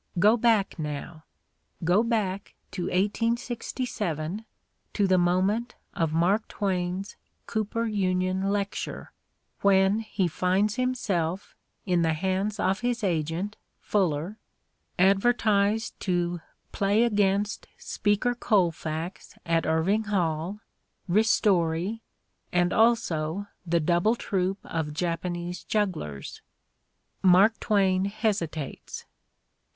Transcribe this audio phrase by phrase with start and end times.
[0.17, 1.25] Go back now;
[1.83, 4.45] go back to 1867,
[4.93, 9.11] to the moment of Mark Twain's Cooper Union lecture,
[9.61, 14.39] when he finds himself, in the hands of his agent Fuller,
[14.97, 16.41] advertised to
[16.71, 20.61] "play against Speaker Colfax at Irving Hall,
[21.07, 22.01] Ristori,
[22.51, 26.41] and also the double troupe of Japanese jugglers."
[27.21, 29.05] Mark Twain hesitates.